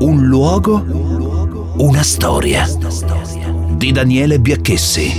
Un 0.00 0.26
luogo, 0.26 1.74
una 1.78 2.02
storia. 2.04 2.64
Di 3.76 3.90
Daniele 3.90 4.38
Biacchessi. 4.38 5.10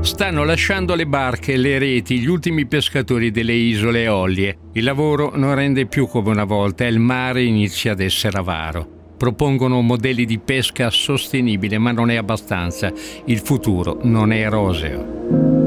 Stanno 0.00 0.44
lasciando 0.44 0.94
le 0.94 1.06
barche 1.06 1.58
le 1.58 1.78
reti 1.78 2.20
gli 2.20 2.26
ultimi 2.26 2.64
pescatori 2.64 3.30
delle 3.30 3.52
isole 3.52 4.04
Eolie. 4.04 4.56
Il 4.72 4.84
lavoro 4.84 5.32
non 5.34 5.54
rende 5.54 5.84
più 5.84 6.06
come 6.06 6.30
una 6.30 6.44
volta 6.44 6.86
e 6.86 6.88
il 6.88 7.00
mare 7.00 7.42
inizia 7.42 7.92
ad 7.92 8.00
essere 8.00 8.38
avaro. 8.38 9.14
Propongono 9.18 9.82
modelli 9.82 10.24
di 10.24 10.38
pesca 10.38 10.88
sostenibile, 10.88 11.76
ma 11.76 11.92
non 11.92 12.08
è 12.08 12.16
abbastanza. 12.16 12.90
Il 13.26 13.40
futuro 13.40 13.98
non 14.04 14.32
è 14.32 14.48
roseo. 14.48 15.61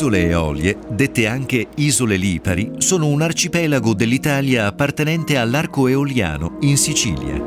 Isole 0.00 0.28
Eolie, 0.28 0.78
dette 0.88 1.26
anche 1.26 1.66
isole 1.76 2.16
Lipari, 2.16 2.72
sono 2.78 3.08
un 3.08 3.20
arcipelago 3.20 3.92
dell'Italia 3.92 4.64
appartenente 4.64 5.36
all'arco 5.36 5.88
eoliano 5.88 6.56
in 6.60 6.78
Sicilia. 6.78 7.38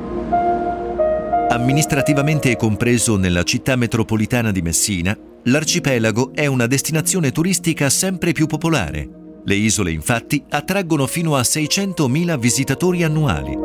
Amministrativamente 1.49 2.55
compreso 2.55 3.17
nella 3.17 3.41
città 3.41 3.75
metropolitana 3.75 4.51
di 4.51 4.61
Messina, 4.61 5.17
l'arcipelago 5.45 6.31
è 6.35 6.45
una 6.45 6.67
destinazione 6.67 7.31
turistica 7.31 7.89
sempre 7.89 8.33
più 8.33 8.45
popolare. 8.45 9.09
Le 9.43 9.55
isole 9.55 9.89
infatti 9.89 10.43
attraggono 10.47 11.07
fino 11.07 11.35
a 11.35 11.41
600.000 11.41 12.37
visitatori 12.37 13.01
annuali. 13.01 13.57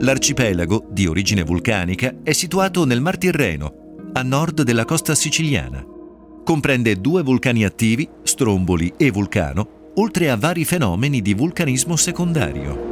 L'arcipelago, 0.00 0.86
di 0.90 1.06
origine 1.06 1.44
vulcanica, 1.44 2.16
è 2.22 2.32
situato 2.32 2.84
nel 2.84 3.00
Mar 3.00 3.16
Tirreno, 3.16 4.10
a 4.12 4.20
nord 4.22 4.60
della 4.64 4.84
costa 4.84 5.14
siciliana. 5.14 5.96
Comprende 6.48 6.98
due 6.98 7.22
vulcani 7.22 7.62
attivi, 7.62 8.08
Stromboli 8.22 8.94
e 8.96 9.10
Vulcano, 9.10 9.92
oltre 9.96 10.30
a 10.30 10.36
vari 10.38 10.64
fenomeni 10.64 11.20
di 11.20 11.34
vulcanismo 11.34 11.94
secondario. 11.94 12.86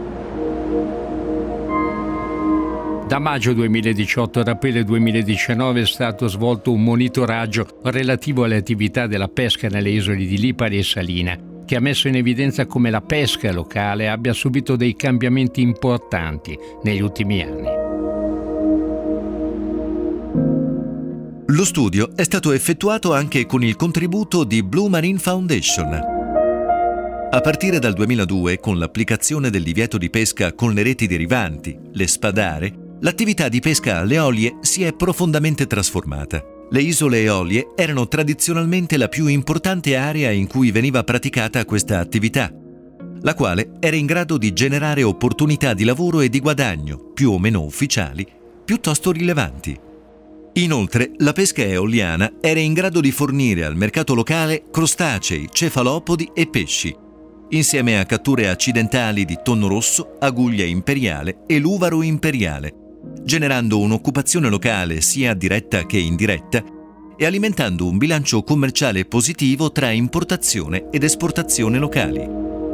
Da 3.09 3.19
maggio 3.19 3.55
2018 3.55 4.41
ad 4.41 4.49
aprile 4.49 4.85
2019 4.85 5.81
è 5.81 5.87
stato 5.87 6.29
svolto 6.29 6.71
un 6.71 6.83
monitoraggio 6.83 7.81
relativo 7.85 8.45
alle 8.45 8.57
attività 8.57 9.07
della 9.07 9.29
pesca 9.29 9.69
nelle 9.69 9.89
isole 9.89 10.19
di 10.19 10.37
Lipari 10.37 10.77
e 10.77 10.83
Salina, 10.83 11.39
che 11.65 11.77
ha 11.77 11.81
messo 11.81 12.09
in 12.09 12.17
evidenza 12.17 12.67
come 12.67 12.91
la 12.91 13.01
pesca 13.01 13.51
locale 13.53 14.11
abbia 14.11 14.35
subito 14.35 14.77
dei 14.77 14.95
cambiamenti 14.95 15.63
importanti 15.63 16.59
negli 16.83 17.01
ultimi 17.01 17.41
anni. 17.41 17.86
Lo 21.57 21.65
studio 21.65 22.15
è 22.15 22.23
stato 22.23 22.53
effettuato 22.53 23.15
anche 23.15 23.47
con 23.47 23.65
il 23.65 23.77
contributo 23.77 24.45
di 24.45 24.63
Blue 24.63 24.91
Marine 24.91 25.19
Foundation. 25.19 25.91
A 27.31 27.41
partire 27.41 27.79
dal 27.79 27.95
2002, 27.95 28.61
con 28.61 28.79
l'applicazione 28.79 29.49
del 29.49 29.63
divieto 29.63 29.97
di 29.97 30.11
pesca 30.11 30.53
con 30.53 30.75
le 30.75 30.83
reti 30.83 31.07
derivanti, 31.07 31.75
le 31.93 32.07
spadare, 32.07 32.99
l'attività 33.01 33.49
di 33.49 33.61
pesca 33.61 34.01
alle 34.01 34.19
olie 34.19 34.59
si 34.61 34.85
è 34.85 34.93
profondamente 34.93 35.67
trasformata. 35.67 36.45
Le 36.69 36.83
isole 36.83 37.23
Eolie 37.23 37.69
erano 37.75 38.07
tradizionalmente 38.07 38.99
la 38.99 39.09
più 39.09 39.27
importante 39.27 39.97
area 39.97 40.31
in 40.31 40.49
cui 40.49 40.71
veniva 40.71 41.05
praticata 41.05 41.65
questa 41.65 42.01
attività, 42.01 42.53
la 43.23 43.35
quale 43.35 43.71
era 43.81 43.97
in 43.97 44.05
grado 44.05 44.37
di 44.37 44.53
generare 44.53 45.03
opportunità 45.03 45.73
di 45.73 45.85
lavoro 45.85 46.21
e 46.21 46.29
di 46.29 46.39
guadagno, 46.39 47.13
più 47.15 47.31
o 47.31 47.39
meno 47.39 47.63
ufficiali, 47.63 48.27
piuttosto 48.63 49.11
rilevanti. 49.11 49.85
Inoltre, 50.57 51.11
la 51.19 51.35
pesca 51.35 51.63
eoliana 51.63 52.33
era 52.41 52.61
in 52.61 52.73
grado 52.73 53.01
di 53.01 53.11
fornire 53.11 53.67
al 53.67 53.77
mercato 53.77 54.15
locale 54.15 54.65
crostacei, 54.71 55.49
cefalopodi 55.53 56.31
e 56.33 56.47
pesci, 56.47 56.97
insieme 57.51 58.01
a 58.01 58.07
catture 58.07 58.49
accidentali 58.49 59.27
di 59.27 59.39
tonno 59.43 59.67
rosso, 59.67 60.17
aguglia 60.19 60.65
imperiale 60.65 61.41
e 61.47 61.59
luvaro 61.59 62.01
imperiale, 62.01 62.73
generando 63.23 63.79
un'occupazione 63.81 64.49
locale 64.49 65.03
sia 65.03 65.35
diretta 65.35 65.85
che 65.85 65.99
indiretta 65.99 66.65
e 67.19 67.27
alimentando 67.27 67.87
un 67.87 67.99
bilancio 67.99 68.43
commerciale 68.43 69.05
positivo 69.05 69.71
tra 69.73 69.91
importazione 69.91 70.89
ed 70.91 71.05
esportazione 71.05 71.79
locali. 71.79 72.66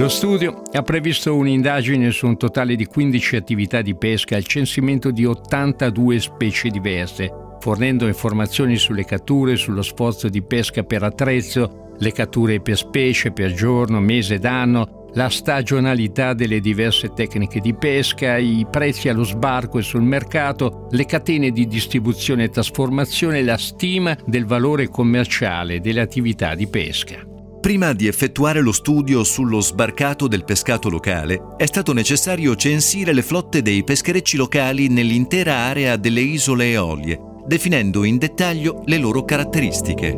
Lo 0.00 0.08
studio 0.08 0.62
ha 0.72 0.80
previsto 0.80 1.36
un'indagine 1.36 2.10
su 2.10 2.26
un 2.26 2.38
totale 2.38 2.74
di 2.74 2.86
15 2.86 3.36
attività 3.36 3.82
di 3.82 3.94
pesca 3.94 4.34
al 4.34 4.46
censimento 4.46 5.10
di 5.10 5.26
82 5.26 6.20
specie 6.20 6.70
diverse, 6.70 7.30
fornendo 7.60 8.06
informazioni 8.06 8.78
sulle 8.78 9.04
catture, 9.04 9.56
sullo 9.56 9.82
sforzo 9.82 10.30
di 10.30 10.40
pesca 10.40 10.84
per 10.84 11.02
attrezzo, 11.02 11.92
le 11.98 12.12
catture 12.12 12.62
per 12.62 12.78
specie, 12.78 13.32
per 13.32 13.52
giorno, 13.52 14.00
mese 14.00 14.38
d'anno, 14.38 15.10
la 15.12 15.28
stagionalità 15.28 16.32
delle 16.32 16.60
diverse 16.60 17.12
tecniche 17.12 17.60
di 17.60 17.74
pesca, 17.74 18.38
i 18.38 18.66
prezzi 18.70 19.10
allo 19.10 19.24
sbarco 19.24 19.78
e 19.78 19.82
sul 19.82 20.00
mercato, 20.00 20.86
le 20.92 21.04
catene 21.04 21.50
di 21.50 21.66
distribuzione 21.66 22.44
e 22.44 22.48
trasformazione 22.48 23.42
la 23.42 23.58
stima 23.58 24.16
del 24.24 24.46
valore 24.46 24.88
commerciale 24.88 25.78
delle 25.78 26.00
attività 26.00 26.54
di 26.54 26.68
pesca. 26.68 27.22
Prima 27.60 27.92
di 27.92 28.06
effettuare 28.06 28.62
lo 28.62 28.72
studio 28.72 29.22
sullo 29.22 29.60
sbarcato 29.60 30.26
del 30.26 30.44
pescato 30.44 30.88
locale, 30.88 31.54
è 31.58 31.66
stato 31.66 31.92
necessario 31.92 32.56
censire 32.56 33.12
le 33.12 33.20
flotte 33.20 33.60
dei 33.60 33.84
pescherecci 33.84 34.38
locali 34.38 34.88
nell'intera 34.88 35.56
area 35.56 35.96
delle 35.96 36.22
isole 36.22 36.70
Eolie, 36.70 37.20
definendo 37.46 38.04
in 38.04 38.16
dettaglio 38.16 38.82
le 38.86 38.96
loro 38.96 39.26
caratteristiche. 39.26 40.16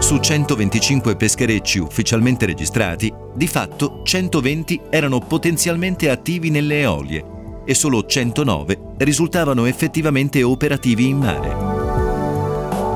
Su 0.00 0.18
125 0.18 1.14
pescherecci 1.14 1.78
ufficialmente 1.78 2.46
registrati, 2.46 3.12
di 3.32 3.46
fatto 3.46 4.00
120 4.02 4.80
erano 4.90 5.20
potenzialmente 5.20 6.10
attivi 6.10 6.50
nelle 6.50 6.80
Eolie 6.80 7.24
e 7.64 7.74
solo 7.74 8.04
109 8.04 8.94
risultavano 8.98 9.66
effettivamente 9.66 10.42
operativi 10.42 11.06
in 11.06 11.18
mare. 11.18 11.79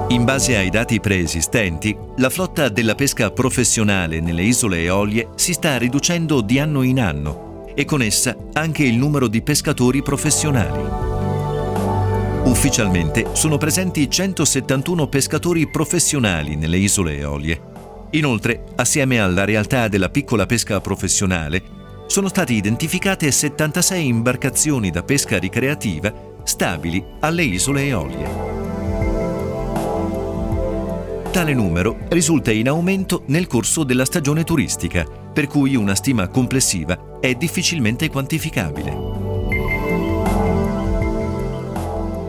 In 0.08 0.24
base 0.24 0.54
ai 0.56 0.68
dati 0.68 1.00
preesistenti, 1.00 1.96
la 2.18 2.28
flotta 2.28 2.68
della 2.68 2.94
pesca 2.94 3.30
professionale 3.30 4.20
nelle 4.20 4.42
isole 4.42 4.82
Eolie 4.82 5.30
si 5.34 5.54
sta 5.54 5.78
riducendo 5.78 6.42
di 6.42 6.58
anno 6.58 6.82
in 6.82 7.00
anno 7.00 7.72
e 7.74 7.86
con 7.86 8.02
essa 8.02 8.36
anche 8.52 8.84
il 8.84 8.96
numero 8.96 9.28
di 9.28 9.40
pescatori 9.40 10.02
professionali. 10.02 10.82
Ufficialmente 12.44 13.28
sono 13.32 13.56
presenti 13.56 14.08
171 14.08 15.08
pescatori 15.08 15.68
professionali 15.70 16.54
nelle 16.54 16.76
isole 16.76 17.16
Eolie. 17.16 17.72
Inoltre, 18.10 18.64
assieme 18.76 19.18
alla 19.20 19.44
realtà 19.44 19.88
della 19.88 20.10
piccola 20.10 20.44
pesca 20.44 20.80
professionale, 20.80 21.62
sono 22.06 22.28
state 22.28 22.52
identificate 22.52 23.32
76 23.32 24.06
imbarcazioni 24.06 24.90
da 24.90 25.02
pesca 25.02 25.38
ricreativa 25.38 26.12
stabili 26.44 27.02
alle 27.20 27.42
isole 27.42 27.86
Eolie. 27.86 28.63
Tale 31.34 31.52
numero 31.52 31.98
risulta 32.10 32.52
in 32.52 32.68
aumento 32.68 33.24
nel 33.26 33.48
corso 33.48 33.82
della 33.82 34.04
stagione 34.04 34.44
turistica, 34.44 35.04
per 35.04 35.48
cui 35.48 35.74
una 35.74 35.96
stima 35.96 36.28
complessiva 36.28 37.18
è 37.18 37.34
difficilmente 37.34 38.08
quantificabile. 38.08 38.92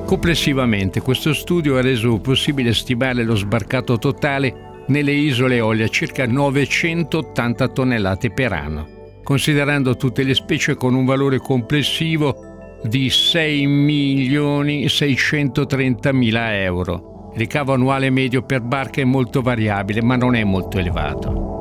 Complessivamente 0.08 1.02
questo 1.02 1.36
studio 1.36 1.78
ha 1.78 1.82
reso 1.82 2.18
possibile 2.18 2.74
stimare 2.74 3.24
lo 3.24 3.36
sbarcato 3.36 4.00
totale 4.00 4.84
nelle 4.88 5.12
isole 5.12 5.58
Eolie 5.58 5.86
a 5.86 5.90
circa 5.90 6.26
980 6.26 7.68
tonnellate 7.68 8.32
per 8.32 8.54
anno, 8.54 8.88
considerando 9.24 9.96
tutte 9.98 10.24
le 10.24 10.34
specie 10.34 10.74
con 10.74 10.96
un 10.96 11.06
valore 11.06 11.38
complessivo 11.38 12.80
di 12.82 13.12
6 13.12 13.68
milioni 13.68 14.90
630 14.90 16.12
mila 16.12 16.60
euro 16.60 17.14
il 17.36 17.42
ricavo 17.42 17.74
annuale 17.74 18.10
medio 18.10 18.44
per 18.44 18.62
barca 18.62 19.02
è 19.02 19.04
molto 19.04 19.42
variabile, 19.42 20.02
ma 20.02 20.16
non 20.16 20.36
è 20.36 20.44
molto 20.46 20.80
elevato. 20.80 21.54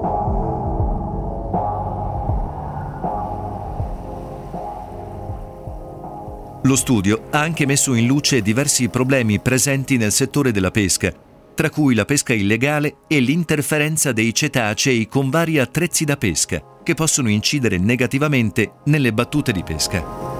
Lo 6.62 6.76
studio 6.76 7.24
ha 7.30 7.40
anche 7.40 7.66
messo 7.66 7.92
in 7.94 8.06
luce 8.06 8.40
diversi 8.40 8.88
problemi 8.88 9.40
presenti 9.40 9.96
nel 9.96 10.12
settore 10.12 10.52
della 10.52 10.70
pesca, 10.70 11.12
tra 11.54 11.68
cui 11.70 11.94
la 11.94 12.04
pesca 12.04 12.32
illegale 12.32 12.98
e 13.08 13.18
l'interferenza 13.18 14.12
dei 14.12 14.32
cetacei 14.32 15.08
con 15.08 15.28
vari 15.28 15.58
attrezzi 15.58 16.04
da 16.04 16.16
pesca, 16.16 16.62
che 16.84 16.94
possono 16.94 17.28
incidere 17.28 17.78
negativamente 17.78 18.74
nelle 18.84 19.12
battute 19.12 19.50
di 19.50 19.64
pesca. 19.64 20.33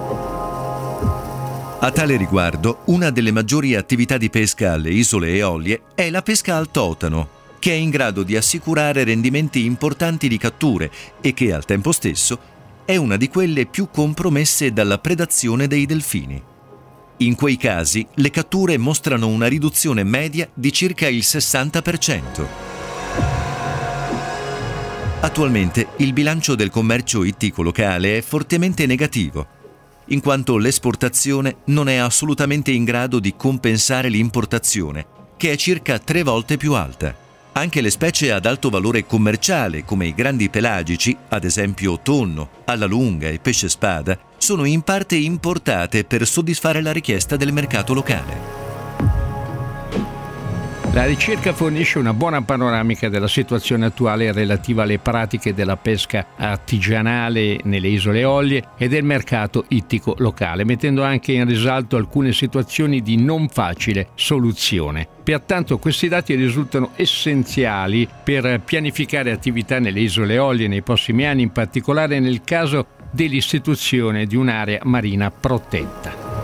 A 1.85 1.91
tale 1.91 2.17
riguardo, 2.17 2.81
una 2.85 3.11
delle 3.11 3.31
maggiori 3.31 3.75
attività 3.75 4.17
di 4.17 4.31
pesca 4.31 4.73
alle 4.73 4.89
isole 4.89 5.35
Eolie 5.35 5.83
è 5.93 6.09
la 6.09 6.23
pesca 6.23 6.55
al 6.55 6.71
totano, 6.71 7.29
che 7.59 7.73
è 7.73 7.75
in 7.75 7.91
grado 7.91 8.23
di 8.23 8.35
assicurare 8.35 9.03
rendimenti 9.03 9.65
importanti 9.65 10.27
di 10.27 10.39
catture 10.39 10.89
e 11.21 11.35
che 11.35 11.53
al 11.53 11.63
tempo 11.63 11.91
stesso 11.91 12.39
è 12.85 12.95
una 12.95 13.17
di 13.17 13.27
quelle 13.27 13.67
più 13.67 13.89
compromesse 13.91 14.73
dalla 14.73 14.97
predazione 14.97 15.67
dei 15.67 15.85
delfini. 15.85 16.41
In 17.17 17.35
quei 17.35 17.55
casi 17.55 18.03
le 18.15 18.31
catture 18.31 18.79
mostrano 18.79 19.27
una 19.27 19.45
riduzione 19.45 20.03
media 20.03 20.49
di 20.55 20.73
circa 20.73 21.07
il 21.07 21.21
60%. 21.23 22.45
Attualmente 25.19 25.89
il 25.97 26.13
bilancio 26.13 26.55
del 26.55 26.71
commercio 26.71 27.23
ittico 27.23 27.61
locale 27.61 28.17
è 28.17 28.21
fortemente 28.21 28.87
negativo, 28.87 29.64
in 30.07 30.21
quanto 30.21 30.57
l'esportazione 30.57 31.57
non 31.65 31.89
è 31.89 31.95
assolutamente 31.95 32.71
in 32.71 32.83
grado 32.83 33.19
di 33.19 33.35
compensare 33.35 34.09
l'importazione, 34.09 35.05
che 35.37 35.51
è 35.51 35.55
circa 35.55 35.99
tre 35.99 36.23
volte 36.23 36.57
più 36.57 36.73
alta. 36.73 37.15
Anche 37.53 37.79
le 37.79 37.89
specie 37.89 38.33
ad 38.33 38.45
alto 38.45 38.69
valore 38.69 39.05
commerciale, 39.05 39.85
come 39.85 40.07
i 40.07 40.13
grandi 40.13 40.49
pelagici, 40.49 41.15
ad 41.29 41.45
esempio 41.45 41.99
tonno, 42.01 42.49
alla 42.65 42.85
lunga 42.85 43.29
e 43.29 43.39
pesce 43.39 43.69
spada, 43.69 44.19
sono 44.37 44.65
in 44.65 44.81
parte 44.81 45.15
importate 45.15 46.03
per 46.03 46.27
soddisfare 46.27 46.81
la 46.81 46.91
richiesta 46.91 47.37
del 47.37 47.53
mercato 47.53 47.93
locale. 47.93 48.64
La 50.95 51.03
ricerca 51.03 51.51
fornisce 51.51 51.99
una 51.99 52.13
buona 52.13 52.41
panoramica 52.41 53.09
della 53.09 53.27
situazione 53.27 53.87
attuale 53.87 54.31
relativa 54.31 54.83
alle 54.83 54.97
pratiche 54.97 55.53
della 55.53 55.75
pesca 55.75 56.27
artigianale 56.37 57.59
nelle 57.63 57.89
isole 57.89 58.23
Ollie 58.23 58.69
e 58.77 58.87
del 58.87 59.03
mercato 59.03 59.65
ittico 59.67 60.15
locale, 60.19 60.63
mettendo 60.63 61.03
anche 61.03 61.33
in 61.33 61.45
risalto 61.45 61.97
alcune 61.97 62.31
situazioni 62.31 63.01
di 63.01 63.17
non 63.17 63.49
facile 63.49 64.07
soluzione. 64.15 65.05
Pertanto 65.21 65.79
questi 65.79 66.07
dati 66.07 66.33
risultano 66.33 66.91
essenziali 66.95 68.07
per 68.23 68.61
pianificare 68.63 69.33
attività 69.33 69.79
nelle 69.79 69.99
isole 69.99 70.37
Ollie 70.37 70.69
nei 70.69 70.81
prossimi 70.81 71.25
anni, 71.25 71.41
in 71.41 71.51
particolare 71.51 72.21
nel 72.21 72.39
caso 72.45 72.85
dell'istituzione 73.11 74.25
di 74.25 74.37
un'area 74.37 74.79
marina 74.83 75.29
protetta. 75.29 76.34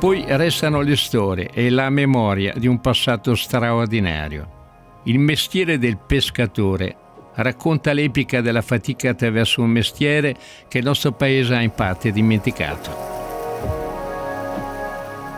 Poi 0.00 0.24
restano 0.28 0.80
le 0.80 0.96
storie 0.96 1.50
e 1.52 1.68
la 1.68 1.90
memoria 1.90 2.54
di 2.56 2.66
un 2.66 2.80
passato 2.80 3.34
straordinario. 3.34 5.02
Il 5.04 5.18
mestiere 5.18 5.76
del 5.76 5.98
pescatore 5.98 6.96
racconta 7.34 7.92
l'epica 7.92 8.40
della 8.40 8.62
fatica 8.62 9.10
attraverso 9.10 9.60
un 9.60 9.68
mestiere 9.68 10.34
che 10.68 10.78
il 10.78 10.84
nostro 10.84 11.12
paese 11.12 11.54
ha 11.54 11.60
in 11.60 11.72
parte 11.72 12.12
dimenticato. 12.12 13.08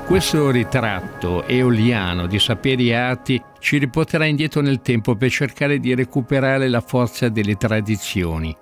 Questo 0.07 0.51
ritratto 0.53 1.45
eoliano 1.45 2.29
di 2.29 2.39
saperi 2.39 2.91
e 2.91 2.95
arti 2.95 3.43
ci 3.59 3.79
riporterà 3.79 4.27
indietro 4.27 4.61
nel 4.61 4.81
tempo 4.81 5.17
per 5.17 5.31
cercare 5.31 5.81
di 5.81 5.93
recuperare 5.93 6.69
la 6.69 6.81
forza 6.81 7.29
delle 7.29 7.57
tradizioni. 7.57 8.57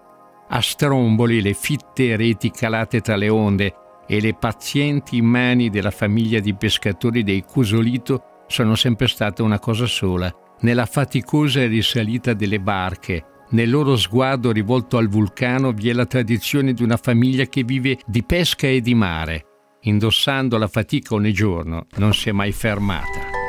A 0.48 0.60
stromboli 0.62 1.42
le 1.42 1.52
fitte 1.52 2.16
reti 2.16 2.50
calate 2.50 3.02
tra 3.02 3.16
le 3.16 3.28
onde 3.28 3.74
e 4.10 4.20
le 4.20 4.34
pazienti 4.34 5.22
mani 5.22 5.70
della 5.70 5.92
famiglia 5.92 6.40
di 6.40 6.52
pescatori 6.52 7.22
dei 7.22 7.44
Cusolito 7.44 8.44
sono 8.48 8.74
sempre 8.74 9.06
state 9.06 9.40
una 9.40 9.60
cosa 9.60 9.86
sola. 9.86 10.34
Nella 10.62 10.84
faticosa 10.84 11.64
risalita 11.68 12.34
delle 12.34 12.58
barche, 12.58 13.24
nel 13.50 13.70
loro 13.70 13.96
sguardo 13.96 14.50
rivolto 14.50 14.96
al 14.96 15.06
vulcano 15.06 15.70
vi 15.70 15.90
è 15.90 15.92
la 15.92 16.06
tradizione 16.06 16.72
di 16.72 16.82
una 16.82 16.96
famiglia 16.96 17.44
che 17.44 17.62
vive 17.62 17.98
di 18.04 18.24
pesca 18.24 18.66
e 18.66 18.80
di 18.80 18.96
mare. 18.96 19.44
Indossando 19.82 20.58
la 20.58 20.66
fatica 20.66 21.14
ogni 21.14 21.32
giorno, 21.32 21.86
non 21.98 22.12
si 22.12 22.30
è 22.30 22.32
mai 22.32 22.50
fermata. 22.50 23.39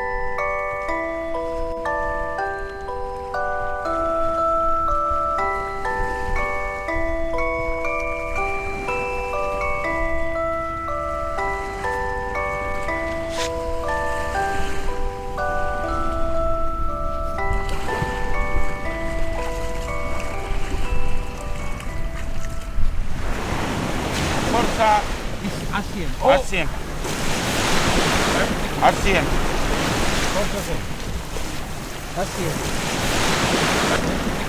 Assieme. 32.14 32.52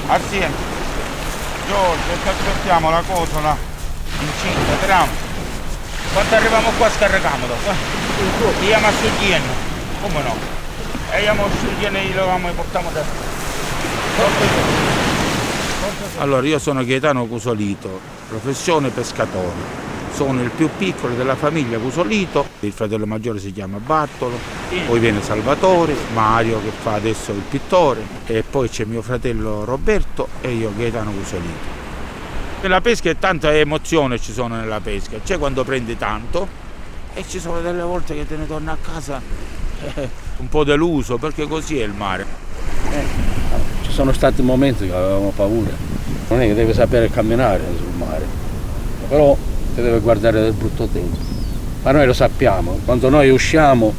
Assieme. 0.08 0.54
Giorgio, 1.66 2.22
ti 2.22 2.28
aspettiamo 2.28 2.90
la 2.90 3.02
cosola 3.08 3.56
incinta, 4.20 4.86
tram. 4.86 5.08
Quando 6.12 6.36
arriviamo 6.36 6.72
qua 6.78 6.90
scarichiamo 6.90 7.48
dopo. 7.48 7.70
Eh? 7.70 8.66
Iamo 8.66 8.88
a 8.88 8.92
Sugieno. 8.92 9.46
Come 10.02 10.22
no? 10.24 10.36
E 11.12 11.22
iamo 11.22 11.46
a 11.46 11.50
Sugieno 11.58 11.98
e 11.98 12.14
lo 12.14 12.52
portiamo 12.54 12.92
da. 12.92 13.02
Allora, 16.20 16.46
io 16.46 16.60
sono 16.60 16.84
Gaetano 16.84 17.26
Cusolito, 17.28 18.00
professione 18.28 18.90
pescatore 18.90 19.93
sono 20.14 20.42
il 20.42 20.52
più 20.52 20.70
piccolo 20.78 21.16
della 21.16 21.36
famiglia 21.36 21.80
Cusolito, 21.80 22.46
il 22.60 22.72
fratello 22.72 23.08
maggiore 23.08 23.40
si 23.40 23.52
chiama 23.52 23.80
Bartolo, 23.80 24.38
poi 24.86 25.00
viene 25.00 25.22
Salvatore, 25.24 25.96
Mario 26.14 26.62
che 26.62 26.70
fa 26.70 26.94
adesso 26.94 27.32
il 27.32 27.42
pittore 27.50 28.02
e 28.28 28.44
poi 28.48 28.70
c'è 28.70 28.86
mio 28.86 29.02
fratello 29.02 29.66
Roberto 29.66 30.28
e 30.42 30.52
io 30.52 30.72
Gaetano 30.76 31.12
Cusolito. 31.12 31.82
Nella 32.62 32.80
pesca 32.80 33.10
è 33.10 33.18
tanta 33.18 33.54
emozione 33.54 34.20
ci 34.20 34.32
sono 34.32 34.56
nella 34.56 34.80
pesca, 34.80 35.18
c'è 35.24 35.40
quando 35.40 35.64
prendi 35.64 35.98
tanto 35.98 36.48
e 37.16 37.24
ci 37.28 37.40
sono 37.40 37.62
delle 37.62 37.82
volte 37.82 38.14
che 38.14 38.28
te 38.28 38.38
ne 38.38 38.46
torni 38.46 38.70
a 38.70 38.78
casa 38.80 39.20
eh, 39.96 40.10
un 40.38 40.48
po' 40.48 40.64
deluso 40.64 41.18
perché 41.18 41.48
così 41.48 41.80
è 41.80 41.84
il 41.84 41.94
mare. 41.94 42.26
Eh, 42.92 43.04
ci 43.82 43.92
sono 43.92 44.14
stati 44.14 44.44
momenti 44.44 44.86
che 44.86 44.94
avevamo 44.94 45.32
paura, 45.36 45.72
non 46.30 46.40
è 46.40 46.46
che 46.46 46.54
deve 46.54 46.74
sapere 46.74 47.10
camminare 47.10 47.64
sul 47.76 47.94
mare, 47.98 48.26
però 49.10 49.36
si 49.74 49.82
deve 49.82 50.00
guardare 50.00 50.42
del 50.42 50.54
brutto 50.54 50.88
tempo. 50.88 51.18
Ma 51.84 51.92
noi 51.92 52.06
lo 52.06 52.14
sappiamo, 52.14 52.80
quando 52.86 53.10
noi 53.10 53.30
usciamo 53.30 53.94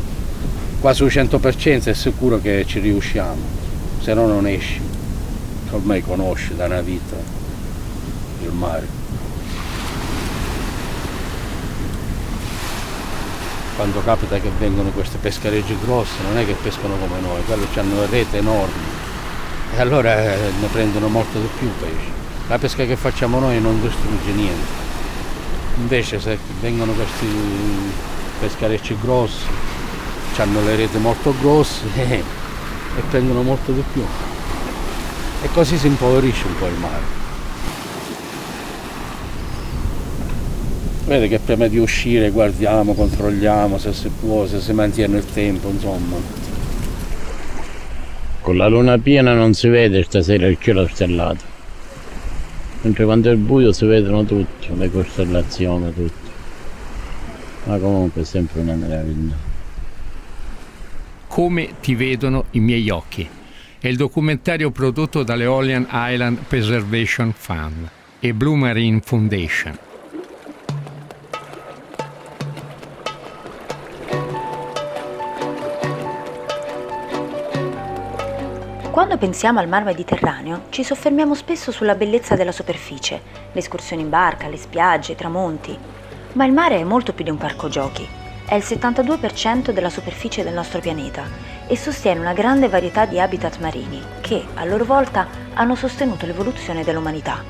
quasi 0.80 1.02
un 1.02 1.08
100% 1.08 1.84
è 1.84 1.94
sicuro 1.94 2.40
che 2.40 2.64
ci 2.66 2.78
riusciamo, 2.78 3.40
se 4.00 4.14
no 4.14 4.26
non 4.26 4.46
esci. 4.46 4.80
Ormai 5.70 6.02
conosci 6.02 6.54
da 6.54 6.66
una 6.66 6.80
vita 6.80 7.16
il 8.42 8.52
mare. 8.52 8.86
Quando 13.76 14.02
capita 14.04 14.38
che 14.38 14.50
vengono 14.58 14.90
queste 14.90 15.18
peschereggi 15.18 15.76
grosse 15.84 16.22
non 16.22 16.38
è 16.38 16.46
che 16.46 16.54
pescano 16.62 16.96
come 16.96 17.20
noi, 17.20 17.42
quelli 17.44 17.66
hanno 17.74 18.06
rete 18.08 18.38
enormi 18.38 19.02
e 19.76 19.80
allora 19.80 20.22
eh, 20.22 20.36
ne 20.60 20.66
prendono 20.68 21.08
molto 21.08 21.40
di 21.40 21.48
più 21.58 21.68
pesci. 21.80 22.12
La 22.48 22.58
pesca 22.58 22.84
che 22.84 22.96
facciamo 22.96 23.40
noi 23.40 23.60
non 23.60 23.80
distrugge 23.80 24.30
niente. 24.32 24.83
Invece 25.76 26.20
se 26.20 26.38
vengono 26.60 26.92
questi 26.92 27.26
pescherecci 28.38 28.96
grossi, 29.00 29.44
hanno 30.36 30.62
le 30.62 30.76
reti 30.76 30.98
molto 30.98 31.34
grosse 31.40 31.86
e, 31.96 32.22
e 32.96 33.02
prendono 33.10 33.42
molto 33.42 33.72
di 33.72 33.82
più. 33.92 34.04
E 35.42 35.48
così 35.52 35.76
si 35.76 35.88
impoverisce 35.88 36.46
un 36.46 36.58
po' 36.58 36.66
il 36.66 36.78
mare. 36.78 37.22
Vede 41.06 41.28
che 41.28 41.38
prima 41.38 41.66
di 41.66 41.78
uscire 41.78 42.30
guardiamo, 42.30 42.94
controlliamo 42.94 43.76
se 43.76 43.92
si 43.92 44.08
può, 44.08 44.46
se 44.46 44.60
si 44.60 44.72
mantiene 44.72 45.18
il 45.18 45.26
tempo, 45.32 45.68
insomma. 45.68 46.16
Con 48.40 48.56
la 48.56 48.68
luna 48.68 48.96
piena 48.98 49.34
non 49.34 49.52
si 49.54 49.68
vede 49.68 50.02
stasera 50.02 50.46
il 50.46 50.56
cielo 50.58 50.86
stellato 50.86 51.53
mentre 52.84 53.04
quando 53.04 53.30
è 53.30 53.34
buio 53.34 53.72
si 53.72 53.86
vedono 53.86 54.24
tutto, 54.24 54.74
le 54.76 54.90
costellazioni, 54.90 55.92
tutto. 55.94 56.32
Ma 57.64 57.78
comunque 57.78 58.22
è 58.22 58.24
sempre 58.24 58.60
una 58.60 58.74
meraviglia. 58.74 59.34
Come 61.26 61.70
ti 61.80 61.94
vedono 61.94 62.44
i 62.50 62.60
miei 62.60 62.90
occhi? 62.90 63.26
È 63.78 63.88
il 63.88 63.96
documentario 63.96 64.70
prodotto 64.70 65.22
dall'Eolian 65.22 65.88
Island 65.90 66.38
Preservation 66.46 67.32
Fund 67.34 67.88
e 68.20 68.34
Blue 68.34 68.56
Marine 68.56 69.00
Foundation. 69.02 69.78
Quando 78.94 79.18
pensiamo 79.18 79.58
al 79.58 79.66
mar 79.66 79.82
Mediterraneo 79.82 80.66
ci 80.68 80.84
soffermiamo 80.84 81.34
spesso 81.34 81.72
sulla 81.72 81.96
bellezza 81.96 82.36
della 82.36 82.52
superficie, 82.52 83.20
le 83.50 83.58
escursioni 83.58 84.02
in 84.02 84.08
barca, 84.08 84.46
le 84.46 84.56
spiagge, 84.56 85.10
i 85.10 85.16
tramonti. 85.16 85.76
Ma 86.34 86.44
il 86.44 86.52
mare 86.52 86.78
è 86.78 86.84
molto 86.84 87.12
più 87.12 87.24
di 87.24 87.30
un 87.30 87.36
parco 87.36 87.68
giochi. 87.68 88.06
È 88.46 88.54
il 88.54 88.62
72% 88.64 89.72
della 89.72 89.90
superficie 89.90 90.44
del 90.44 90.54
nostro 90.54 90.78
pianeta 90.78 91.24
e 91.66 91.76
sostiene 91.76 92.20
una 92.20 92.34
grande 92.34 92.68
varietà 92.68 93.04
di 93.04 93.18
habitat 93.18 93.58
marini 93.58 94.00
che, 94.20 94.44
a 94.54 94.64
loro 94.64 94.84
volta, 94.84 95.26
hanno 95.54 95.74
sostenuto 95.74 96.24
l'evoluzione 96.24 96.84
dell'umanità. 96.84 97.42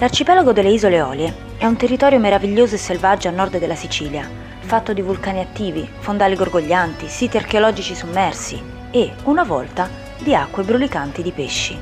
L'arcipelago 0.00 0.52
delle 0.52 0.68
Isole 0.68 0.96
Eolie 0.96 1.34
è 1.56 1.64
un 1.64 1.76
territorio 1.78 2.18
meraviglioso 2.18 2.74
e 2.74 2.78
selvaggio 2.78 3.28
a 3.28 3.30
nord 3.30 3.56
della 3.56 3.74
Sicilia, 3.74 4.28
fatto 4.58 4.92
di 4.92 5.00
vulcani 5.00 5.40
attivi, 5.40 5.88
fondali 6.00 6.34
gorgoglianti, 6.34 7.08
siti 7.08 7.38
archeologici 7.38 7.94
sommersi 7.94 8.76
e, 8.90 9.12
una 9.24 9.44
volta, 9.44 9.88
di 10.18 10.34
acque 10.34 10.62
brulicanti 10.62 11.22
di 11.22 11.30
pesci. 11.30 11.78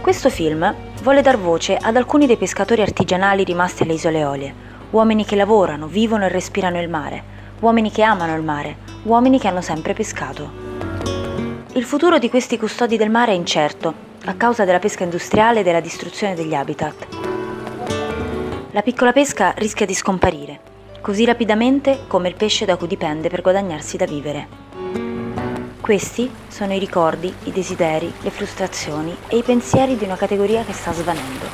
Questo 0.00 0.30
film 0.30 0.74
vuole 1.02 1.20
dar 1.20 1.38
voce 1.38 1.76
ad 1.76 1.96
alcuni 1.96 2.26
dei 2.26 2.36
pescatori 2.36 2.82
artigianali 2.82 3.44
rimasti 3.44 3.82
alle 3.82 3.94
Isole 3.94 4.18
Eolie, 4.18 4.54
uomini 4.90 5.24
che 5.24 5.36
lavorano, 5.36 5.86
vivono 5.86 6.24
e 6.24 6.28
respirano 6.28 6.80
il 6.80 6.88
mare, 6.88 7.22
uomini 7.60 7.90
che 7.90 8.02
amano 8.02 8.34
il 8.36 8.42
mare, 8.42 8.76
uomini 9.02 9.38
che 9.38 9.48
hanno 9.48 9.60
sempre 9.60 9.94
pescato. 9.94 10.50
Il 11.72 11.84
futuro 11.84 12.18
di 12.18 12.30
questi 12.30 12.58
custodi 12.58 12.96
del 12.96 13.10
mare 13.10 13.32
è 13.32 13.34
incerto 13.34 13.92
a 14.24 14.34
causa 14.34 14.64
della 14.64 14.78
pesca 14.78 15.04
industriale 15.04 15.60
e 15.60 15.62
della 15.62 15.80
distruzione 15.80 16.34
degli 16.34 16.54
habitat. 16.54 17.06
La 18.70 18.82
piccola 18.82 19.12
pesca 19.12 19.52
rischia 19.56 19.86
di 19.86 19.94
scomparire, 19.94 20.60
così 21.00 21.24
rapidamente 21.24 22.04
come 22.06 22.28
il 22.28 22.34
pesce 22.34 22.64
da 22.64 22.76
cui 22.76 22.86
dipende 22.86 23.28
per 23.28 23.42
guadagnarsi 23.42 23.96
da 23.96 24.06
vivere. 24.06 24.65
Questi 25.86 26.28
sono 26.48 26.74
i 26.74 26.80
ricordi, 26.80 27.32
i 27.44 27.52
desideri, 27.52 28.12
le 28.22 28.30
frustrazioni 28.32 29.16
e 29.28 29.36
i 29.36 29.44
pensieri 29.44 29.96
di 29.96 30.02
una 30.02 30.16
categoria 30.16 30.64
che 30.64 30.72
sta 30.72 30.92
svanendo, 30.92 31.46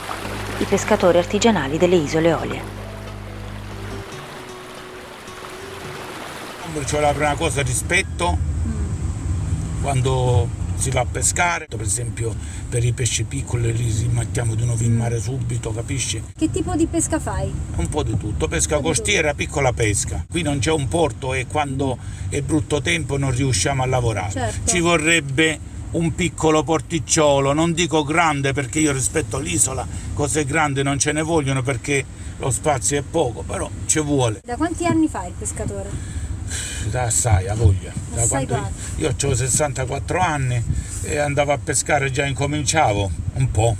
i 0.56 0.64
pescatori 0.64 1.18
artigianali 1.18 1.76
delle 1.76 1.96
isole 1.96 2.28
Eolie. 2.28 2.62
Ci 6.72 6.92
vuole 6.92 7.04
la 7.04 7.12
prima 7.12 7.34
cosa 7.34 7.60
rispetto 7.60 8.38
quando 9.82 10.48
si 10.82 10.90
va 10.90 11.02
a 11.02 11.06
pescare, 11.06 11.66
per 11.68 11.80
esempio 11.80 12.34
per 12.68 12.84
i 12.84 12.92
pesci 12.92 13.22
piccoli 13.22 13.72
li 13.72 13.94
rimettiamo 14.00 14.56
di 14.56 14.64
nuovo 14.64 14.82
in 14.82 14.96
mare 14.96 15.20
subito, 15.20 15.72
capisci? 15.72 16.20
Che 16.36 16.50
tipo 16.50 16.74
di 16.74 16.86
pesca 16.86 17.20
fai? 17.20 17.54
Un 17.76 17.88
po' 17.88 18.02
di 18.02 18.16
tutto, 18.16 18.48
pesca 18.48 18.80
costiera, 18.80 19.32
piccola 19.32 19.72
pesca. 19.72 20.26
Qui 20.28 20.42
non 20.42 20.58
c'è 20.58 20.72
un 20.72 20.88
porto 20.88 21.34
e 21.34 21.46
quando 21.46 21.96
è 22.28 22.40
brutto 22.40 22.82
tempo 22.82 23.16
non 23.16 23.30
riusciamo 23.30 23.84
a 23.84 23.86
lavorare. 23.86 24.32
Certo. 24.32 24.68
Ci 24.68 24.80
vorrebbe 24.80 25.56
un 25.92 26.16
piccolo 26.16 26.64
porticciolo, 26.64 27.52
non 27.52 27.74
dico 27.74 28.02
grande 28.02 28.52
perché 28.52 28.80
io 28.80 28.90
rispetto 28.90 29.38
l'isola, 29.38 29.86
cose 30.14 30.44
grandi 30.44 30.82
non 30.82 30.98
ce 30.98 31.12
ne 31.12 31.22
vogliono 31.22 31.62
perché 31.62 32.04
lo 32.38 32.50
spazio 32.50 32.98
è 32.98 33.02
poco, 33.02 33.42
però 33.42 33.70
ci 33.86 34.00
vuole. 34.00 34.40
Da 34.44 34.56
quanti 34.56 34.84
anni 34.84 35.06
fai 35.06 35.28
il 35.28 35.34
pescatore? 35.38 36.21
Da 36.90 37.02
assai, 37.04 37.48
a 37.48 37.54
voglia. 37.54 37.92
Assai 38.14 38.46
io 38.96 39.14
ho 39.24 39.34
64 39.34 40.18
anni 40.20 40.62
e 41.02 41.18
andavo 41.18 41.52
a 41.52 41.58
pescare 41.58 42.10
già 42.10 42.26
incominciavo 42.26 43.10
un 43.34 43.50
po'. 43.50 43.76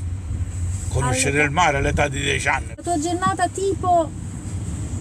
Conoscere 0.88 1.30
All'età- 1.30 1.44
il 1.44 1.50
mare 1.50 1.76
all'età 1.78 2.08
di 2.08 2.20
10 2.20 2.48
anni. 2.48 2.66
La 2.76 2.82
tua 2.82 2.98
giornata 2.98 3.48
tipo 3.48 4.10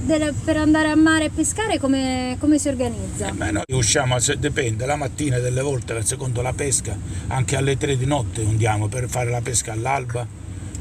del- 0.03 0.34
per 0.43 0.58
andare 0.58 0.89
a 0.89 0.96
mare 0.96 1.25
e 1.25 1.29
pescare 1.29 1.79
come, 1.79 2.36
come 2.39 2.58
si 2.58 2.67
organizza? 2.67 3.27
Eh, 3.27 3.31
beh, 3.31 3.51
noi 3.51 3.63
usciamo, 3.72 4.17
dipende, 4.38 4.86
la 4.86 4.96
mattina 4.96 5.38
delle 5.39 5.62
volte, 5.62 6.01
secondo 6.05 6.41
la 6.41 6.53
pesca, 6.53 6.98
anche 7.27 7.55
alle 7.55 7.77
3 7.77 7.98
di 7.98 8.05
notte 8.05 8.41
andiamo 8.41 8.88
per 8.88 9.08
fare 9.10 9.29
la 9.29 9.41
pesca 9.41 9.72
all'alba, 9.74 10.25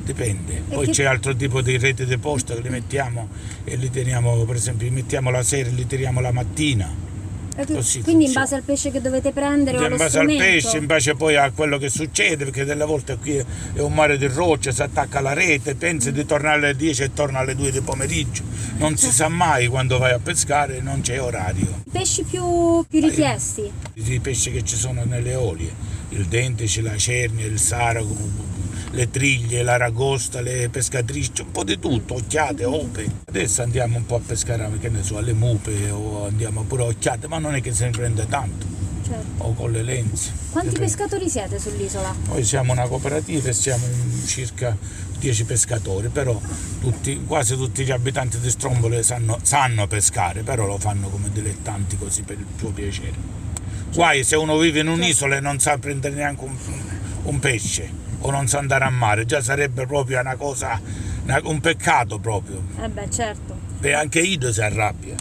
dipende. 0.05 0.63
Poi 0.69 0.87
che- 0.87 0.93
c'è 0.93 1.05
altro 1.05 1.35
tipo 1.37 1.61
di 1.61 1.77
rete 1.77 2.07
di 2.07 2.19
posta 2.19 2.55
che 2.55 2.61
li 2.63 2.71
mettiamo 2.71 3.29
e 3.65 3.77
li 3.77 3.91
teniamo, 3.91 4.45
per 4.45 4.57
esempio, 4.57 4.89
li 4.89 4.95
mettiamo 4.95 5.31
la 5.31 5.43
sera 5.43 5.69
e 5.69 5.73
li 5.73 5.87
tiriamo 5.87 6.21
la 6.21 6.33
mattina. 6.33 7.09
Eh, 7.61 7.67
tu- 7.67 7.75
così 7.75 8.01
Quindi 8.03 8.25
in 8.25 8.33
funziona. 8.33 8.41
base 8.47 8.55
al 8.55 8.63
pesce 8.63 8.91
che 8.91 9.01
dovete 9.01 9.33
prendere 9.33 9.77
o 9.77 9.81
in 9.81 9.87
allo 9.87 9.97
base 9.97 10.19
al 10.19 10.27
pesce, 10.27 10.79
in 10.79 10.87
base 10.87 11.15
poi 11.15 11.37
a 11.37 11.51
quello 11.51 11.77
che 11.79 11.91
succede, 11.91 12.45
perché 12.45 12.65
delle 12.65 12.85
volte 12.87 13.17
qui 13.17 13.37
è 13.37 13.81
un 13.81 13.93
mare 13.93 14.17
di 14.17 14.27
roccia, 14.27 14.71
si 14.71 14.83
attacca 14.83 15.19
alla 15.19 15.33
rete, 15.35 15.75
pensi 15.75 16.11
di 16.13 16.25
tornare 16.25 16.57
alle 16.57 16.77
10 16.77 17.03
e 17.03 17.13
torna 17.13 17.41
alle 17.41 17.55
2 17.55 17.71
di 17.71 17.81
pomeriggio. 17.81 18.43
Non 18.79 18.97
si 18.97 19.11
sa 19.11 19.29
mai 19.29 19.67
quando 19.67 19.99
vai 19.99 20.13
a 20.13 20.19
pescare, 20.19 20.81
non 20.81 21.03
c'è 21.03 21.21
orario. 21.21 21.83
I 21.85 21.91
pesci 21.91 22.23
più, 22.23 22.85
più 22.89 23.01
richiesti? 23.01 23.71
I 23.95 24.21
pesci 24.21 24.51
che 24.53 24.63
ci 24.65 24.77
sono 24.77 25.05
nelle 25.05 25.35
olie, 25.35 25.71
il 26.11 26.25
dentice, 26.27 26.81
la 26.81 26.97
cernia, 26.97 27.45
il 27.47 27.59
sarago, 27.59 28.17
le 28.93 29.11
triglie, 29.11 29.63
l'aragosta, 29.63 30.41
le 30.41 30.69
pescatrici, 30.69 31.43
un 31.43 31.51
po' 31.53 31.65
di 31.65 31.79
tutto, 31.79 32.15
occhiate, 32.15 32.65
ope. 32.65 33.09
Adesso 33.27 33.63
andiamo 33.63 33.97
un 33.97 34.07
po' 34.07 34.17
a 34.17 34.21
pescare, 34.25 34.69
che 34.81 34.89
ne 34.89 35.03
so, 35.03 35.17
alle 35.19 35.33
mupe 35.33 35.91
o 35.91 36.27
andiamo 36.27 36.63
pure 36.63 36.83
a 36.83 36.87
occhiate, 36.87 37.29
ma 37.29 37.39
non 37.39 37.55
è 37.55 37.61
che 37.61 37.73
se 37.73 37.85
ne 37.85 37.91
prende 37.93 38.27
tanto, 38.27 38.67
Certo. 39.05 39.45
o 39.45 39.55
con 39.55 39.71
le 39.71 39.83
lenze. 39.83 40.33
Quanti 40.51 40.71
Dipende. 40.71 40.93
pescatori 40.95 41.29
siete 41.29 41.59
sull'isola? 41.59 42.15
Noi 42.29 42.43
siamo 42.45 42.73
una 42.73 42.87
cooperativa 42.89 43.49
e 43.49 43.53
siamo 43.53 43.85
circa 44.27 44.77
10 45.19 45.45
pescatori, 45.45 46.09
però 46.09 46.41
tutti- 46.81 47.23
quasi 47.27 47.55
tutti 47.55 47.85
gli 47.85 47.91
abitanti 47.93 48.41
di 48.41 48.51
Strombole 48.51 49.03
sanno, 49.05 49.39
sanno 49.43 49.87
pescare, 49.87 50.43
però 50.43 50.67
lo 50.67 50.79
fanno 50.79 51.09
come 51.09 51.31
dilettanti 51.31 51.97
così 51.97 52.23
per 52.23 52.39
il 52.39 52.47
suo 52.59 52.71
piacere. 52.71 53.39
Guai 53.93 54.25
se 54.25 54.37
uno 54.37 54.57
vive 54.59 54.81
in 54.81 54.89
un'isola 54.89 55.37
e 55.37 55.41
non 55.41 55.59
sa 55.61 55.77
prendere 55.79 56.15
neanche 56.15 56.45
un, 56.45 56.57
un 57.25 57.39
pesce 57.41 58.00
o 58.21 58.31
non 58.31 58.47
sa 58.49 58.59
andare 58.59 58.85
a 58.85 58.91
mare, 58.91 59.25
già 59.27 59.41
sarebbe 59.41 59.87
proprio 59.87 60.21
una 60.21 60.37
cosa, 60.37 60.81
una- 61.25 61.41
un 61.45 61.61
peccato 61.61 62.19
proprio. 62.19 62.63
Eh 62.83 62.89
beh, 62.89 63.11
certo. 63.11 63.57
E 63.81 63.93
anche 63.93 64.21
Ido 64.21 64.53
si 64.53 64.61
arrabbia. 64.61 65.15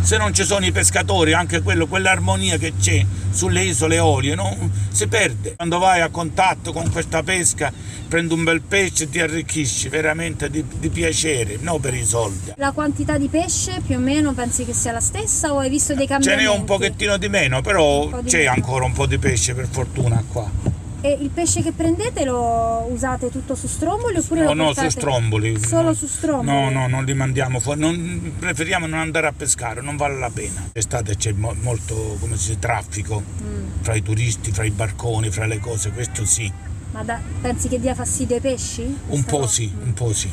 Se 0.00 0.16
non 0.16 0.32
ci 0.32 0.44
sono 0.44 0.64
i 0.64 0.72
pescatori, 0.72 1.34
anche 1.34 1.60
quello, 1.60 1.86
quell'armonia 1.86 2.56
che 2.56 2.72
c'è 2.80 3.04
sulle 3.30 3.62
isole 3.64 3.96
Eolie 3.96 4.34
no? 4.34 4.70
si 4.90 5.06
perde. 5.06 5.54
Quando 5.56 5.78
vai 5.78 6.00
a 6.00 6.08
contatto 6.08 6.72
con 6.72 6.90
questa 6.90 7.22
pesca, 7.22 7.70
prendi 8.08 8.32
un 8.32 8.42
bel 8.42 8.62
pesce 8.62 9.04
e 9.04 9.10
ti 9.10 9.20
arricchisci 9.20 9.90
veramente 9.90 10.48
di, 10.48 10.64
di 10.78 10.88
piacere, 10.88 11.58
non 11.60 11.78
per 11.80 11.92
i 11.92 12.06
soldi. 12.06 12.52
La 12.56 12.72
quantità 12.72 13.18
di 13.18 13.28
pesce 13.28 13.82
più 13.84 13.96
o 13.96 13.98
meno 13.98 14.32
pensi 14.32 14.64
che 14.64 14.72
sia 14.72 14.92
la 14.92 15.00
stessa 15.00 15.52
o 15.52 15.58
hai 15.58 15.68
visto 15.68 15.92
dei 15.94 16.06
Ce 16.06 16.12
cambiamenti? 16.12 16.44
n'è 16.48 16.56
un 16.56 16.64
pochettino 16.64 17.18
di 17.18 17.28
meno, 17.28 17.60
però 17.60 18.08
c'è 18.22 18.38
meno. 18.38 18.50
ancora 18.52 18.86
un 18.86 18.92
po' 18.92 19.04
di 19.04 19.18
pesce 19.18 19.52
per 19.54 19.68
fortuna 19.70 20.24
qua. 20.26 20.50
E 21.00 21.16
il 21.20 21.30
pesce 21.30 21.62
che 21.62 21.70
prendete 21.70 22.24
lo 22.24 22.88
usate 22.90 23.30
tutto 23.30 23.54
su 23.54 23.68
stromboli 23.68 24.16
oppure 24.18 24.42
No, 24.42 24.52
lo 24.54 24.64
no, 24.64 24.74
su 24.74 24.88
stromboli. 24.88 25.56
Solo 25.64 25.94
su 25.94 26.08
stromboli? 26.08 26.46
No, 26.48 26.70
no, 26.70 26.88
non 26.88 27.04
li 27.04 27.14
mandiamo 27.14 27.60
fuori. 27.60 27.78
Non- 27.78 28.32
preferiamo 28.36 28.86
non 28.88 28.98
andare 28.98 29.28
a 29.28 29.32
pescare, 29.32 29.80
non 29.80 29.96
vale 29.96 30.18
la 30.18 30.28
pena. 30.28 30.68
L'estate 30.72 31.16
c'è 31.16 31.30
mo- 31.32 31.54
molto, 31.60 32.16
come 32.18 32.36
si 32.36 32.48
dice, 32.48 32.58
traffico 32.58 33.22
Mm. 33.42 33.66
fra 33.82 33.94
i 33.94 34.02
turisti, 34.02 34.50
fra 34.50 34.64
i 34.64 34.70
barconi, 34.70 35.30
fra 35.30 35.46
le 35.46 35.60
cose, 35.60 35.92
questo 35.92 36.24
sì. 36.24 36.50
Ma 36.90 37.04
da- 37.04 37.20
pensi 37.42 37.68
che 37.68 37.78
dia 37.78 37.94
fastidio 37.94 38.34
ai 38.34 38.40
pesci? 38.42 38.98
Un 39.08 39.22
po' 39.22 39.38
cosa? 39.38 39.52
sì, 39.52 39.72
un 39.80 39.94
po' 39.94 40.12
sì. 40.12 40.28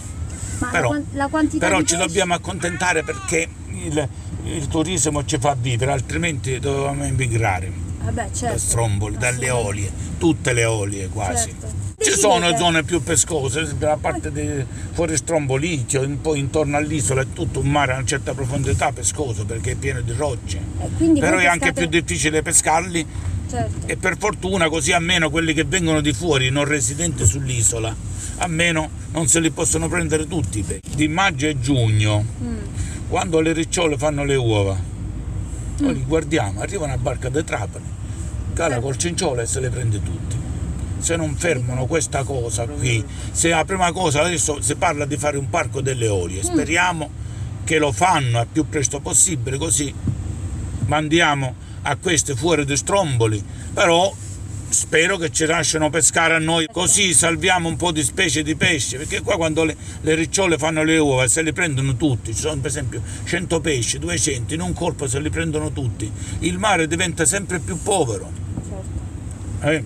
Ma 0.60 0.67
Però, 0.72 0.81
la, 0.81 0.88
quan- 0.88 1.05
la 1.12 1.27
quantità 1.27 1.65
però 1.67 1.77
ci 1.81 1.95
pesci- 1.95 2.07
dobbiamo 2.07 2.34
accontentare 2.34 3.03
perché 3.03 3.48
il, 3.72 4.10
il 4.45 4.67
turismo 4.67 5.24
ci 5.25 5.38
fa 5.38 5.55
vivere, 5.60 5.91
altrimenti 5.91 6.57
dovevamo 6.60 7.03
emigrare 7.03 7.72
Vabbè, 8.06 8.28
da 8.28 8.34
certo. 8.34 8.58
Stromboli, 8.60 9.18
dalle 9.18 9.50
olie, 9.50 9.92
tutte 10.18 10.54
le 10.54 10.66
olie 10.66 11.08
quasi. 11.10 11.50
Certo. 11.50 11.84
Ci 11.98 12.12
sono 12.12 12.56
zone 12.58 12.84
più 12.84 13.02
pescose, 13.02 13.68
la 13.80 13.98
parte 14.00 14.32
di 14.32 14.64
fuori 14.92 15.16
Strombolicchio, 15.16 16.08
poi 16.22 16.40
intorno 16.40 16.78
all'isola 16.78 17.22
è 17.22 17.26
tutto 17.34 17.62
un 17.62 17.68
mare 17.70 17.94
a 17.94 17.96
una 17.96 18.06
certa 18.06 18.34
profondità 18.34 18.92
pescoso 18.92 19.46
perché 19.46 19.72
è 19.72 19.76
pieno 19.76 20.02
di 20.02 20.12
rocce. 20.12 20.60
Eh, 21.00 21.06
Però 21.20 21.38
è 21.38 21.46
anche 21.46 21.72
pescate- 21.72 21.88
più 21.88 21.88
difficile 22.02 22.42
pescarli 22.42 23.06
Certo. 23.50 23.88
e 23.88 23.96
per 23.98 24.18
fortuna 24.20 24.68
così 24.70 24.92
almeno 24.92 25.30
quelli 25.30 25.54
che 25.54 25.64
vengono 25.64 26.02
di 26.02 26.12
fuori, 26.14 26.50
non 26.50 26.66
residenti 26.66 27.26
sull'isola, 27.26 27.96
almeno 28.38 28.90
non 29.12 29.28
se 29.28 29.40
li 29.40 29.50
possono 29.52 29.88
prendere 29.88 30.28
tutti. 30.28 30.64
Di 30.96 31.08
maggio 31.08 31.48
e 31.48 31.58
giugno, 31.60 32.24
Mm. 32.44 32.58
quando 33.08 33.40
le 33.40 33.54
ricciole 33.54 33.98
fanno 33.98 34.26
le 34.26 34.36
uova, 34.36 34.78
noi 35.78 35.94
li 35.94 36.04
guardiamo, 36.06 36.60
arriva 36.62 36.84
una 36.86 36.98
barca 36.98 37.30
di 37.30 37.44
trapani, 37.44 37.86
cala 38.56 38.80
col 38.80 38.96
cinciolo 38.98 39.42
e 39.42 39.46
se 39.46 39.60
le 39.60 39.70
prende 39.70 40.02
tutti. 40.02 40.36
Se 40.98 41.18
non 41.18 41.36
fermano 41.36 41.86
questa 41.86 42.24
cosa 42.24 42.66
qui, 42.66 43.04
se 43.32 43.50
la 43.50 43.66
prima 43.66 43.92
cosa 43.92 44.22
adesso 44.22 44.62
si 44.62 44.76
parla 44.76 45.06
di 45.06 45.18
fare 45.18 45.38
un 45.38 45.50
parco 45.50 45.82
delle 45.82 46.08
olie, 46.08 46.42
speriamo 46.42 47.12
che 47.66 47.78
lo 47.78 47.92
fanno 47.92 48.40
al 48.40 48.48
più 48.48 48.68
presto 48.68 49.02
possibile, 49.02 49.58
così 49.58 49.94
mandiamo 50.86 51.54
a 51.84 51.96
queste 51.98 52.34
fuori 52.36 52.64
di 52.64 52.78
stromboli, 52.78 53.44
però 53.74 54.12
spero 54.70 55.18
che 55.18 55.32
ci 55.32 55.46
lasciano 55.46 55.90
pescare 55.90 56.36
a 56.36 56.40
noi, 56.40 56.68
così 56.72 57.14
salviamo 57.14 57.68
un 57.68 57.76
po' 57.76 57.92
di 57.92 58.04
specie 58.04 58.42
di 58.42 58.56
pesce, 58.56 58.98
perché 58.98 59.22
qua 59.22 59.36
quando 59.36 59.64
le, 59.64 59.76
le 60.02 60.16
ricciole 60.16 60.58
fanno 60.58 60.84
le 60.84 60.98
uova 60.98 61.28
se 61.28 61.42
le 61.42 61.54
prendono 61.54 61.96
tutti, 61.96 62.34
ci 62.34 62.40
sono 62.40 62.62
per 62.62 62.70
esempio 62.70 63.02
100 63.26 63.60
pesci, 63.62 64.00
200, 64.00 64.54
in 64.54 64.62
un 64.62 64.74
colpo 64.74 65.08
se 65.08 65.20
li 65.20 65.30
prendono 65.30 65.72
tutti, 65.72 66.10
il 66.40 66.58
mare 66.58 66.88
diventa 66.88 67.26
sempre 67.26 67.60
più 67.60 67.82
povero. 67.82 68.45
Eh. 69.72 69.84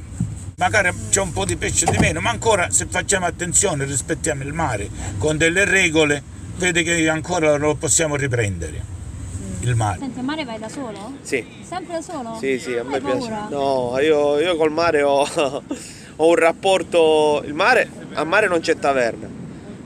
Magari 0.56 0.92
c'è 1.10 1.22
un 1.22 1.32
po' 1.32 1.46
di 1.46 1.56
pesce 1.56 1.86
di 1.86 1.98
meno, 2.00 2.20
ma 2.20 2.32
ancora 2.32 2.70
se 2.70 2.86
facciamo 2.90 3.26
attenzione, 3.26 3.86
rispettiamo 3.86 4.44
il 4.44 4.52
mare 4.52 4.90
con 5.18 5.38
delle 5.38 5.64
regole, 5.64 6.22
vede 6.58 6.84
che 6.84 7.08
ancora 7.08 7.56
lo 7.56 7.76
possiamo 7.76 8.18
riprendere. 8.18 8.98
Il 9.62 9.76
mare. 9.76 10.00
Senti, 10.00 10.20
al 10.20 10.26
mare 10.26 10.44
vai 10.44 10.60
da 10.60 10.68
solo? 10.68 11.14
Sì. 11.22 11.46
Sempre 11.68 11.94
da 11.96 12.02
solo? 12.02 12.38
Sì, 12.40 12.60
sì, 12.60 12.76
a 12.76 12.84
me 12.84 13.00
piace. 13.00 13.30
No, 13.50 13.98
io, 14.00 14.40
io 14.40 14.56
col 14.58 14.72
mare 14.72 15.02
ho, 15.02 15.22
ho 16.16 16.28
un 16.28 16.36
rapporto. 16.36 17.42
Il 17.46 17.54
mare, 17.54 17.90
al 18.14 18.28
mare 18.28 18.48
non 18.48 18.60
c'è 18.60 18.78
taverna, 18.78 19.30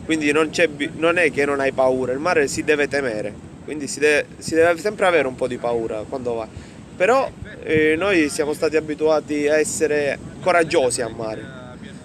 quindi 0.06 0.32
non, 0.32 0.50
c'è 0.50 0.70
non 0.96 1.18
è 1.18 1.32
che 1.32 1.46
non 1.46 1.60
hai 1.60 1.72
paura, 1.72 2.14
il 2.14 2.20
mare 2.20 2.48
si 2.48 2.64
deve 2.64 2.88
temere, 2.88 3.34
quindi 3.64 3.88
si 3.88 4.00
deve, 4.00 4.26
si 4.40 4.56
deve 4.56 4.80
sempre 4.80 5.06
avere 5.06 5.28
un 5.28 5.36
po' 5.36 5.48
di 5.48 5.58
paura 5.58 6.04
quando 6.08 6.34
va. 6.34 6.48
Però 6.96 7.30
eh, 7.64 7.96
noi 7.98 8.30
siamo 8.30 8.54
stati 8.54 8.76
abituati 8.76 9.48
a 9.48 9.58
essere 9.58 10.18
coraggiosi 10.42 11.02
al 11.02 11.14
mare, 11.16 11.44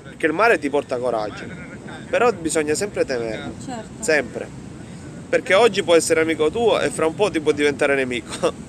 perché 0.03 0.27
il 0.27 0.33
mare 0.33 0.59
ti 0.59 0.71
porta 0.71 0.97
coraggio, 0.97 1.45
però 2.09 2.33
bisogna 2.33 2.75
sempre 2.75 3.05
temerlo, 3.05 3.53
Certo. 3.65 4.03
sempre. 4.03 4.47
Perché 5.29 5.53
oggi 5.55 5.83
può 5.83 5.95
essere 5.95 6.23
amico 6.23 6.51
tuo 6.51 6.81
e 6.81 6.89
fra 6.91 7.07
un 7.07 7.15
po' 7.15 7.31
ti 7.31 7.41
può 7.41 7.53
diventare 7.53 7.95
nemico. 7.95 8.67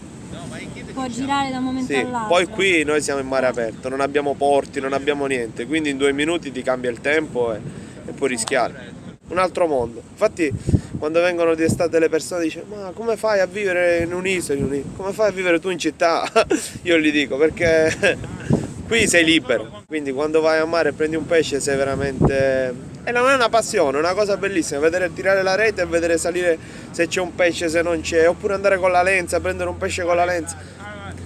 Può 0.94 1.08
girare 1.08 1.50
da 1.52 1.60
un 1.60 1.64
momento 1.64 1.94
Sì, 1.94 2.00
all'altro. 2.00 2.28
poi 2.28 2.46
qui 2.48 2.84
noi 2.84 3.02
siamo 3.02 3.22
in 3.22 3.28
mare 3.28 3.46
aperto, 3.46 3.88
non 3.88 4.02
abbiamo 4.02 4.34
porti, 4.34 4.82
non 4.82 4.92
abbiamo 4.92 5.26
niente, 5.28 5.66
quindi 5.66 5.90
in 5.92 5.98
due 5.98 6.12
minuti 6.12 6.52
ti 6.52 6.62
cambia 6.62 6.90
il 6.90 7.00
tempo 7.00 7.54
e, 7.54 7.60
e 8.08 8.12
puoi 8.12 8.28
rischiare. 8.30 8.92
Un 9.30 9.38
altro 9.38 9.68
mondo. 9.68 10.02
Infatti 10.12 10.52
quando 11.00 11.22
vengono 11.22 11.56
di 11.56 11.64
estate 11.64 11.98
le 11.98 12.10
persone 12.10 12.44
dicono 12.44 12.66
ma 12.76 12.92
come 12.94 13.16
fai 13.16 13.40
a 13.40 13.46
vivere 13.46 14.00
in 14.00 14.14
un'isola? 14.14 14.60
Come 14.98 15.14
fai 15.14 15.30
a 15.30 15.32
vivere 15.32 15.60
tu 15.60 15.70
in 15.70 15.80
città? 15.80 16.30
Io 16.84 16.98
gli 16.98 17.12
dico 17.12 17.38
perché 17.38 18.18
qui 18.86 19.08
sei 19.08 19.24
libero, 19.24 19.84
quindi 19.88 20.12
quando 20.12 20.42
vai 20.42 20.60
a 20.60 20.66
mare 20.66 20.90
e 20.90 20.92
prendi 20.92 21.16
un 21.16 21.26
pesce 21.26 21.62
sei 21.62 21.78
veramente... 21.78 22.98
E 23.06 23.12
non 23.12 23.30
è 23.30 23.34
una 23.34 23.48
passione, 23.48 23.98
è 23.98 24.02
una 24.02 24.14
cosa 24.14 24.36
bellissima, 24.36 24.80
vedere 24.82 25.12
tirare 25.14 25.42
la 25.42 25.56
rete 25.56 25.82
e 25.82 25.86
vedere 25.86 26.18
salire 26.18 26.60
se 26.92 27.08
c'è 27.08 27.22
un 27.22 27.34
pesce, 27.34 27.70
se 27.70 27.82
non 27.82 28.02
c'è, 28.02 28.28
oppure 28.28 28.54
andare 28.54 28.78
con 28.78 28.92
la 28.92 29.02
lenza, 29.02 29.40
prendere 29.40 29.70
un 29.70 29.78
pesce 29.78 30.04
con 30.04 30.18
la 30.18 30.26
lenza. 30.26 30.58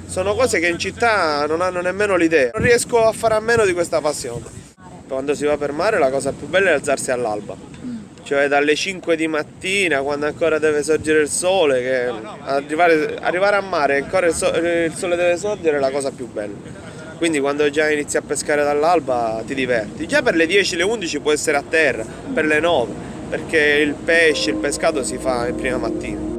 Sono 0.05 0.35
cose 0.35 0.59
che 0.59 0.67
in 0.67 0.77
città 0.77 1.45
non 1.47 1.61
hanno 1.61 1.81
nemmeno 1.81 2.15
l'idea. 2.15 2.51
Non 2.53 2.63
riesco 2.63 3.03
a 3.03 3.11
fare 3.11 3.33
a 3.33 3.39
meno 3.39 3.65
di 3.65 3.73
questa 3.73 3.99
passione. 3.99 4.45
Quando 5.07 5.33
si 5.33 5.45
va 5.45 5.57
per 5.57 5.71
mare 5.71 5.97
la 5.97 6.11
cosa 6.11 6.31
più 6.31 6.47
bella 6.47 6.69
è 6.69 6.73
alzarsi 6.73 7.09
all'alba. 7.09 7.92
Cioè 8.23 8.47
dalle 8.47 8.73
5 8.75 9.15
di 9.15 9.27
mattina, 9.27 10.01
quando 10.01 10.25
ancora 10.25 10.57
deve 10.57 10.81
sorgere 10.81 11.21
il 11.21 11.29
sole, 11.29 11.81
che 11.81 12.11
arrivare, 12.45 13.17
arrivare 13.19 13.57
a 13.57 13.61
mare 13.61 13.97
e 13.97 14.01
ancora 14.01 14.27
il, 14.27 14.33
so- 14.33 14.55
il 14.55 14.93
sole 14.95 15.15
deve 15.15 15.37
sorgere 15.37 15.77
è 15.77 15.79
la 15.79 15.91
cosa 15.91 16.09
più 16.11 16.27
bella. 16.31 16.53
Quindi 17.17 17.39
quando 17.39 17.69
già 17.69 17.89
inizi 17.89 18.17
a 18.17 18.21
pescare 18.21 18.63
dall'alba 18.63 19.43
ti 19.45 19.53
diverti. 19.53 20.07
Già 20.07 20.21
per 20.21 20.35
le 20.35 20.45
10, 20.45 20.77
le 20.77 20.83
11 20.83 21.19
può 21.19 21.31
essere 21.31 21.57
a 21.57 21.63
terra, 21.67 22.05
per 22.33 22.45
le 22.45 22.59
9, 22.59 22.93
perché 23.29 23.59
il 23.59 23.93
pesce, 23.93 24.51
il 24.51 24.55
pescato 24.57 25.03
si 25.03 25.17
fa 25.17 25.47
in 25.47 25.55
prima 25.55 25.77
mattina. 25.77 26.32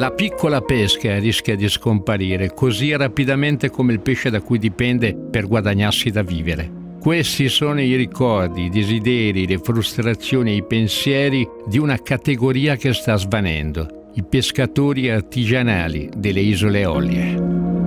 La 0.00 0.12
piccola 0.12 0.62
pesca 0.62 1.18
rischia 1.18 1.54
di 1.54 1.68
scomparire 1.68 2.54
così 2.54 2.96
rapidamente 2.96 3.68
come 3.68 3.92
il 3.92 4.00
pesce 4.00 4.30
da 4.30 4.40
cui 4.40 4.58
dipende 4.58 5.14
per 5.14 5.46
guadagnarsi 5.46 6.08
da 6.08 6.22
vivere. 6.22 6.72
Questi 6.98 7.50
sono 7.50 7.82
i 7.82 7.94
ricordi, 7.96 8.64
i 8.64 8.70
desideri, 8.70 9.46
le 9.46 9.58
frustrazioni 9.58 10.52
e 10.52 10.54
i 10.54 10.64
pensieri 10.64 11.46
di 11.66 11.76
una 11.76 12.00
categoria 12.00 12.76
che 12.76 12.94
sta 12.94 13.16
svanendo, 13.16 14.08
i 14.14 14.22
pescatori 14.22 15.10
artigianali 15.10 16.08
delle 16.16 16.40
isole 16.40 16.86
Olie. 16.86 17.79